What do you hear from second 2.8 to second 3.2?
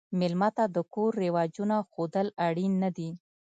نه دي.